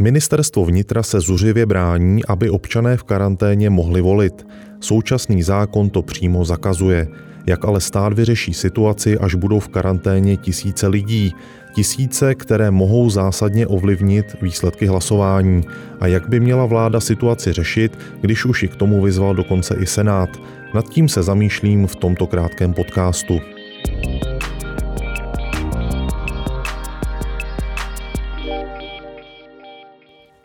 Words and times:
Ministerstvo 0.00 0.64
vnitra 0.64 1.02
se 1.02 1.20
zuřivě 1.20 1.66
brání, 1.66 2.24
aby 2.24 2.50
občané 2.50 2.96
v 2.96 3.02
karanténě 3.02 3.70
mohli 3.70 4.00
volit. 4.00 4.46
Současný 4.80 5.42
zákon 5.42 5.90
to 5.90 6.02
přímo 6.02 6.44
zakazuje. 6.44 7.08
Jak 7.46 7.64
ale 7.64 7.80
stát 7.80 8.12
vyřeší 8.12 8.54
situaci, 8.54 9.18
až 9.18 9.34
budou 9.34 9.60
v 9.60 9.68
karanténě 9.68 10.36
tisíce 10.36 10.86
lidí, 10.86 11.34
tisíce, 11.74 12.34
které 12.34 12.70
mohou 12.70 13.10
zásadně 13.10 13.66
ovlivnit 13.66 14.36
výsledky 14.42 14.86
hlasování. 14.86 15.62
A 16.00 16.06
jak 16.06 16.28
by 16.28 16.40
měla 16.40 16.66
vláda 16.66 17.00
situaci 17.00 17.52
řešit, 17.52 17.98
když 18.20 18.44
už 18.44 18.62
i 18.62 18.68
k 18.68 18.76
tomu 18.76 19.02
vyzval 19.02 19.34
dokonce 19.34 19.76
i 19.80 19.86
Senát. 19.86 20.30
Nad 20.74 20.88
tím 20.88 21.08
se 21.08 21.22
zamýšlím 21.22 21.86
v 21.86 21.96
tomto 21.96 22.26
krátkém 22.26 22.74
podcastu. 22.74 23.40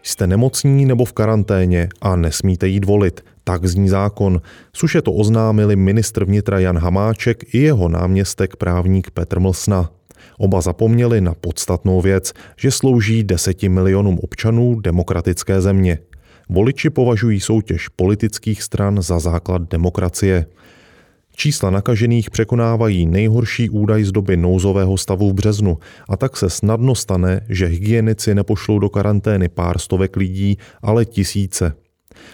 Jste 0.07 0.27
nemocní 0.27 0.85
nebo 0.85 1.05
v 1.05 1.13
karanténě 1.13 1.89
a 2.01 2.15
nesmíte 2.15 2.67
jít 2.67 2.85
volit. 2.85 3.21
Tak 3.43 3.65
zní 3.65 3.89
zákon. 3.89 4.41
Suše 4.73 5.01
to 5.01 5.13
oznámili 5.13 5.75
ministr 5.75 6.25
vnitra 6.25 6.59
Jan 6.59 6.77
Hamáček 6.77 7.53
i 7.53 7.57
jeho 7.57 7.89
náměstek 7.89 8.55
právník 8.55 9.11
Petr 9.11 9.39
Mlsna. 9.39 9.89
Oba 10.37 10.61
zapomněli 10.61 11.21
na 11.21 11.33
podstatnou 11.33 12.01
věc, 12.01 12.33
že 12.57 12.71
slouží 12.71 13.23
deseti 13.23 13.69
milionům 13.69 14.19
občanů 14.23 14.79
demokratické 14.79 15.61
země. 15.61 15.99
Voliči 16.49 16.89
považují 16.89 17.39
soutěž 17.39 17.87
politických 17.87 18.63
stran 18.63 19.01
za 19.01 19.19
základ 19.19 19.61
demokracie. 19.61 20.45
Čísla 21.35 21.69
nakažených 21.69 22.29
překonávají 22.29 23.05
nejhorší 23.05 23.69
údaj 23.69 24.03
z 24.03 24.11
doby 24.11 24.37
nouzového 24.37 24.97
stavu 24.97 25.29
v 25.29 25.33
březnu 25.33 25.77
a 26.09 26.17
tak 26.17 26.37
se 26.37 26.49
snadno 26.49 26.95
stane, 26.95 27.41
že 27.49 27.65
hygienici 27.65 28.35
nepošlou 28.35 28.79
do 28.79 28.89
karantény 28.89 29.49
pár 29.49 29.77
stovek 29.77 30.15
lidí, 30.15 30.57
ale 30.81 31.05
tisíce. 31.05 31.73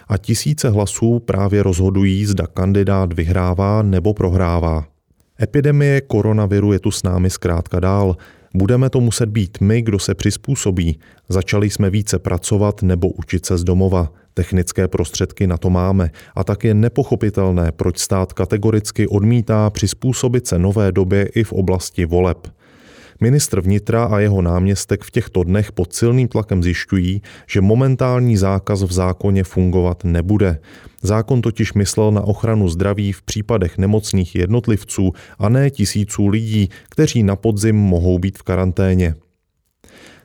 A 0.08 0.18
tisíce 0.18 0.70
hlasů 0.70 1.18
právě 1.18 1.62
rozhodují, 1.62 2.26
zda 2.26 2.46
kandidát 2.46 3.12
vyhrává 3.12 3.82
nebo 3.82 4.14
prohrává. 4.14 4.86
Epidemie 5.42 6.00
koronaviru 6.00 6.72
je 6.72 6.78
tu 6.78 6.90
s 6.90 7.02
námi 7.02 7.30
zkrátka 7.30 7.80
dál. 7.80 8.16
Budeme 8.54 8.90
to 8.90 9.00
muset 9.00 9.28
být 9.28 9.60
my, 9.60 9.82
kdo 9.82 9.98
se 9.98 10.14
přizpůsobí. 10.14 10.98
Začali 11.28 11.70
jsme 11.70 11.90
více 11.90 12.18
pracovat 12.18 12.82
nebo 12.82 13.08
učit 13.08 13.46
se 13.46 13.58
z 13.58 13.64
domova. 13.64 14.12
Technické 14.34 14.88
prostředky 14.88 15.46
na 15.46 15.56
to 15.56 15.70
máme 15.70 16.10
a 16.34 16.44
tak 16.44 16.64
je 16.64 16.74
nepochopitelné, 16.74 17.72
proč 17.72 17.98
stát 17.98 18.32
kategoricky 18.32 19.08
odmítá 19.08 19.70
přizpůsobit 19.70 20.46
se 20.46 20.58
nové 20.58 20.92
době 20.92 21.24
i 21.24 21.44
v 21.44 21.52
oblasti 21.52 22.04
voleb. 22.04 22.48
Ministr 23.20 23.60
vnitra 23.60 24.04
a 24.04 24.18
jeho 24.18 24.42
náměstek 24.42 25.04
v 25.04 25.10
těchto 25.10 25.44
dnech 25.44 25.72
pod 25.72 25.92
silným 25.92 26.28
tlakem 26.28 26.62
zjišťují, 26.62 27.22
že 27.46 27.60
momentální 27.60 28.36
zákaz 28.36 28.82
v 28.82 28.92
zákoně 28.92 29.44
fungovat 29.44 30.04
nebude. 30.04 30.58
Zákon 31.02 31.42
totiž 31.42 31.72
myslel 31.72 32.12
na 32.12 32.20
ochranu 32.20 32.68
zdraví 32.68 33.12
v 33.12 33.22
případech 33.22 33.78
nemocných 33.78 34.34
jednotlivců 34.34 35.12
a 35.38 35.48
ne 35.48 35.70
tisíců 35.70 36.28
lidí, 36.28 36.68
kteří 36.90 37.22
na 37.22 37.36
podzim 37.36 37.76
mohou 37.76 38.18
být 38.18 38.38
v 38.38 38.42
karanténě. 38.42 39.14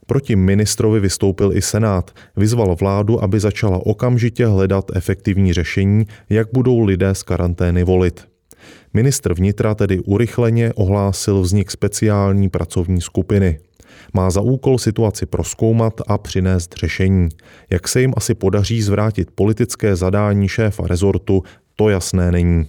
Proti 0.05 0.35
ministrovi 0.35 0.99
vystoupil 0.99 1.51
i 1.53 1.61
Senát. 1.61 2.11
Vyzval 2.35 2.75
vládu, 2.75 3.23
aby 3.23 3.39
začala 3.39 3.85
okamžitě 3.85 4.45
hledat 4.45 4.85
efektivní 4.95 5.53
řešení, 5.53 6.05
jak 6.29 6.47
budou 6.53 6.83
lidé 6.83 7.15
z 7.15 7.23
karantény 7.23 7.83
volit. 7.83 8.36
Ministr 8.93 9.33
vnitra 9.33 9.75
tedy 9.75 9.99
urychleně 9.99 10.73
ohlásil 10.73 11.41
vznik 11.41 11.71
speciální 11.71 12.49
pracovní 12.49 13.01
skupiny. 13.01 13.59
Má 14.13 14.29
za 14.29 14.41
úkol 14.41 14.77
situaci 14.77 15.25
proskoumat 15.25 15.93
a 16.07 16.17
přinést 16.17 16.73
řešení. 16.73 17.29
Jak 17.69 17.87
se 17.87 18.01
jim 18.01 18.13
asi 18.17 18.35
podaří 18.35 18.81
zvrátit 18.81 19.31
politické 19.35 19.95
zadání 19.95 20.47
šéfa 20.47 20.87
rezortu, 20.87 21.43
to 21.75 21.89
jasné 21.89 22.31
není. 22.31 22.65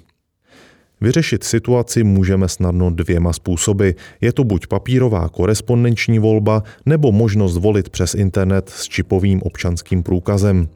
Vyřešit 1.00 1.44
situaci 1.44 2.04
můžeme 2.04 2.48
snadno 2.48 2.90
dvěma 2.90 3.32
způsoby. 3.32 3.90
Je 4.20 4.32
to 4.32 4.44
buď 4.44 4.66
papírová 4.66 5.28
korespondenční 5.28 6.18
volba, 6.18 6.62
nebo 6.86 7.12
možnost 7.12 7.56
volit 7.56 7.88
přes 7.88 8.14
internet 8.14 8.70
s 8.70 8.88
čipovým 8.88 9.42
občanským 9.42 10.02
průkazem. 10.02 10.68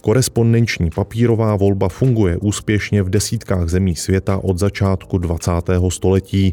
Korespondenční 0.00 0.90
papírová 0.90 1.56
volba 1.56 1.88
funguje 1.88 2.36
úspěšně 2.36 3.02
v 3.02 3.10
desítkách 3.10 3.68
zemí 3.68 3.96
světa 3.96 4.44
od 4.44 4.58
začátku 4.58 5.18
20. 5.18 5.50
století. 5.88 6.52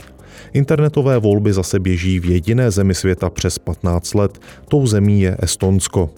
Internetové 0.54 1.20
volby 1.20 1.54
zase 1.54 1.80
běží 1.80 2.20
v 2.20 2.26
jediné 2.26 2.72
zemi 2.72 2.96
světa 2.96 3.30
přes 3.30 3.60
15 3.60 4.14
let, 4.14 4.40
tou 4.68 4.88
zemí 4.88 5.22
je 5.22 5.38
Estonsko. 5.40 6.10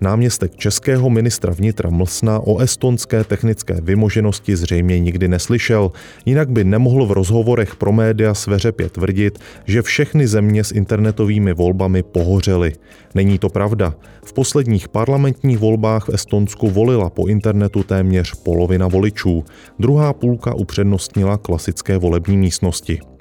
Náměstek 0.00 0.56
českého 0.56 1.10
ministra 1.10 1.52
vnitra 1.52 1.90
Mlsna 1.90 2.40
o 2.40 2.58
estonské 2.58 3.24
technické 3.24 3.80
vymoženosti 3.80 4.56
zřejmě 4.56 5.00
nikdy 5.00 5.28
neslyšel, 5.28 5.92
jinak 6.26 6.50
by 6.50 6.64
nemohl 6.64 7.06
v 7.06 7.12
rozhovorech 7.12 7.76
pro 7.76 7.92
média 7.92 8.34
sveřepě 8.34 8.88
tvrdit, 8.88 9.38
že 9.64 9.82
všechny 9.82 10.26
země 10.26 10.64
s 10.64 10.72
internetovými 10.72 11.54
volbami 11.54 12.02
pohořely. 12.02 12.72
Není 13.14 13.38
to 13.38 13.48
pravda. 13.48 13.94
V 14.24 14.32
posledních 14.32 14.88
parlamentních 14.88 15.58
volbách 15.58 16.08
v 16.08 16.14
Estonsku 16.14 16.70
volila 16.70 17.10
po 17.10 17.26
internetu 17.26 17.82
téměř 17.82 18.34
polovina 18.34 18.88
voličů. 18.88 19.44
Druhá 19.78 20.12
půlka 20.12 20.54
upřednostnila 20.54 21.36
klasické 21.38 21.98
volební 21.98 22.36
místnosti. 22.36 23.15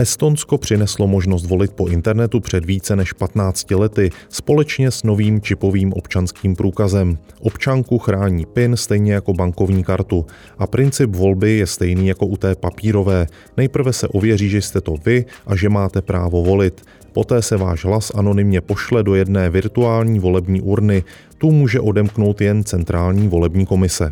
Estonsko 0.00 0.58
přineslo 0.58 1.06
možnost 1.06 1.46
volit 1.46 1.72
po 1.72 1.86
internetu 1.88 2.40
před 2.40 2.64
více 2.64 2.96
než 2.96 3.12
15 3.12 3.70
lety 3.70 4.10
společně 4.28 4.90
s 4.90 5.02
novým 5.02 5.40
čipovým 5.40 5.92
občanským 5.92 6.56
průkazem. 6.56 7.18
Občanku 7.40 7.98
chrání 7.98 8.46
PIN 8.46 8.76
stejně 8.76 9.12
jako 9.12 9.32
bankovní 9.32 9.84
kartu 9.84 10.26
a 10.58 10.66
princip 10.66 11.16
volby 11.16 11.50
je 11.50 11.66
stejný 11.66 12.06
jako 12.06 12.26
u 12.26 12.36
té 12.36 12.54
papírové. 12.54 13.26
Nejprve 13.56 13.92
se 13.92 14.08
ověří, 14.08 14.48
že 14.48 14.62
jste 14.62 14.80
to 14.80 14.94
vy 15.04 15.24
a 15.46 15.56
že 15.56 15.68
máte 15.68 16.02
právo 16.02 16.42
volit. 16.42 16.82
Poté 17.12 17.42
se 17.42 17.56
váš 17.56 17.84
hlas 17.84 18.12
anonymně 18.14 18.60
pošle 18.60 19.02
do 19.02 19.14
jedné 19.14 19.50
virtuální 19.50 20.18
volební 20.18 20.60
urny. 20.60 21.04
Tu 21.38 21.50
může 21.50 21.80
odemknout 21.80 22.40
jen 22.40 22.64
centrální 22.64 23.28
volební 23.28 23.66
komise. 23.66 24.10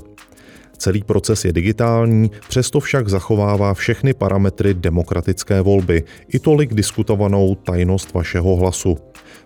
Celý 0.79 1.03
proces 1.03 1.45
je 1.45 1.53
digitální, 1.53 2.31
přesto 2.49 2.81
však 2.81 3.09
zachovává 3.09 3.75
všechny 3.75 4.15
parametry 4.15 4.75
demokratické 4.75 5.61
volby, 5.61 6.05
i 6.29 6.39
tolik 6.39 6.75
diskutovanou 6.75 7.55
tajnost 7.55 8.15
vašeho 8.15 8.57
hlasu. 8.57 8.99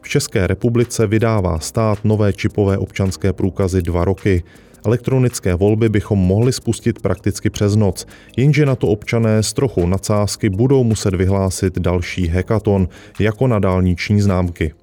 V 0.02 0.08
České 0.08 0.46
republice 0.46 1.06
vydává 1.06 1.58
stát 1.58 1.98
nové 2.04 2.32
čipové 2.32 2.78
občanské 2.78 3.32
průkazy 3.32 3.82
dva 3.82 4.04
roky. 4.04 4.42
Elektronické 4.86 5.54
volby 5.54 5.88
bychom 5.88 6.18
mohli 6.18 6.52
spustit 6.52 7.02
prakticky 7.02 7.50
přes 7.50 7.76
noc, 7.76 8.06
jenže 8.36 8.66
na 8.66 8.76
to 8.76 8.88
občané 8.88 9.42
s 9.42 9.52
trochou 9.52 9.86
nadsázky 9.86 10.50
budou 10.50 10.84
muset 10.84 11.14
vyhlásit 11.14 11.78
další 11.78 12.28
hekaton, 12.28 12.88
jako 13.20 13.46
na 13.46 13.58
dálniční 13.58 14.20
známky. 14.20 14.74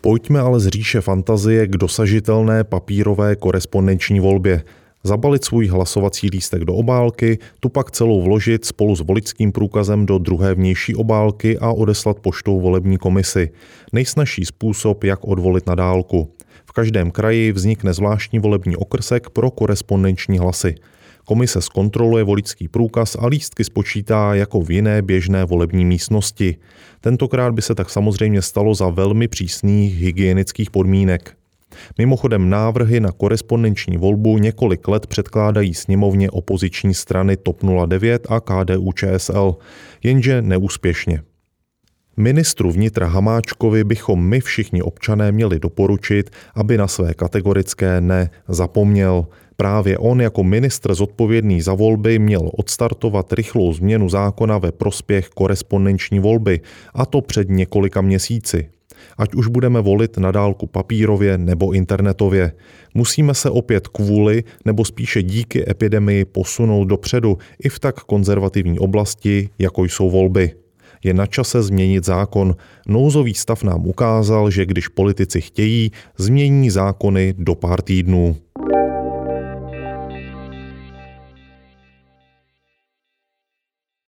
Pojďme 0.00 0.40
ale 0.40 0.60
z 0.60 0.68
říše 0.68 1.00
fantazie 1.00 1.66
k 1.66 1.70
dosažitelné 1.70 2.64
papírové 2.64 3.36
korespondenční 3.36 4.20
volbě– 4.20 4.62
zabalit 5.04 5.44
svůj 5.44 5.66
hlasovací 5.66 6.30
lístek 6.30 6.64
do 6.64 6.74
obálky, 6.74 7.38
tu 7.60 7.68
pak 7.68 7.90
celou 7.90 8.22
vložit 8.22 8.64
spolu 8.64 8.96
s 8.96 9.00
voličským 9.00 9.52
průkazem 9.52 10.06
do 10.06 10.18
druhé 10.18 10.54
vnější 10.54 10.94
obálky 10.94 11.58
a 11.58 11.72
odeslat 11.72 12.20
poštou 12.20 12.60
volební 12.60 12.98
komisi. 12.98 13.50
Nejsnažší 13.92 14.44
způsob, 14.44 15.04
jak 15.04 15.24
odvolit 15.24 15.66
na 15.66 15.74
dálku. 15.74 16.30
V 16.66 16.72
každém 16.72 17.10
kraji 17.10 17.52
vznikne 17.52 17.92
zvláštní 17.92 18.38
volební 18.38 18.76
okrsek 18.76 19.30
pro 19.30 19.50
korespondenční 19.50 20.38
hlasy. 20.38 20.74
Komise 21.24 21.60
zkontroluje 21.62 22.24
voličský 22.24 22.68
průkaz 22.68 23.16
a 23.18 23.26
lístky 23.26 23.64
spočítá 23.64 24.34
jako 24.34 24.60
v 24.60 24.70
jiné 24.70 25.02
běžné 25.02 25.44
volební 25.44 25.84
místnosti. 25.84 26.56
Tentokrát 27.00 27.54
by 27.54 27.62
se 27.62 27.74
tak 27.74 27.90
samozřejmě 27.90 28.42
stalo 28.42 28.74
za 28.74 28.88
velmi 28.88 29.28
přísných 29.28 29.94
hygienických 29.94 30.70
podmínek. 30.70 31.41
Mimochodem 31.98 32.50
návrhy 32.50 33.00
na 33.00 33.12
korespondenční 33.12 33.96
volbu 33.96 34.38
několik 34.38 34.88
let 34.88 35.06
předkládají 35.06 35.74
sněmovně 35.74 36.30
opoziční 36.30 36.94
strany 36.94 37.36
TOP 37.36 37.62
09 37.86 38.26
a 38.28 38.40
KDU 38.40 38.92
ČSL, 38.92 39.56
jenže 40.02 40.42
neúspěšně. 40.42 41.22
Ministru 42.16 42.72
vnitra 42.72 43.06
Hamáčkovi 43.06 43.84
bychom 43.84 44.24
my 44.24 44.40
všichni 44.40 44.82
občané 44.82 45.32
měli 45.32 45.58
doporučit, 45.58 46.30
aby 46.54 46.78
na 46.78 46.88
své 46.88 47.14
kategorické 47.14 48.00
ne 48.00 48.30
zapomněl. 48.48 49.26
Právě 49.56 49.98
on 49.98 50.20
jako 50.20 50.44
ministr 50.44 50.94
zodpovědný 50.94 51.60
za 51.60 51.74
volby 51.74 52.18
měl 52.18 52.50
odstartovat 52.54 53.32
rychlou 53.32 53.72
změnu 53.72 54.08
zákona 54.08 54.58
ve 54.58 54.72
prospěch 54.72 55.28
korespondenční 55.28 56.20
volby, 56.20 56.60
a 56.94 57.06
to 57.06 57.20
před 57.20 57.48
několika 57.48 58.00
měsíci 58.00 58.68
ať 59.18 59.34
už 59.34 59.46
budeme 59.46 59.80
volit 59.80 60.18
na 60.18 60.30
dálku 60.30 60.66
papírově 60.66 61.38
nebo 61.38 61.72
internetově. 61.72 62.52
Musíme 62.94 63.34
se 63.34 63.50
opět 63.50 63.88
kvůli 63.88 64.44
nebo 64.64 64.84
spíše 64.84 65.22
díky 65.22 65.70
epidemii 65.70 66.24
posunout 66.24 66.84
dopředu 66.84 67.38
i 67.64 67.68
v 67.68 67.78
tak 67.78 68.00
konzervativní 68.00 68.78
oblasti, 68.78 69.48
jako 69.58 69.84
jsou 69.84 70.10
volby. 70.10 70.50
Je 71.04 71.14
na 71.14 71.26
čase 71.26 71.62
změnit 71.62 72.04
zákon. 72.04 72.56
Nouzový 72.88 73.34
stav 73.34 73.62
nám 73.62 73.86
ukázal, 73.86 74.50
že 74.50 74.66
když 74.66 74.88
politici 74.88 75.40
chtějí, 75.40 75.90
změní 76.18 76.70
zákony 76.70 77.34
do 77.38 77.54
pár 77.54 77.82
týdnů. 77.82 78.36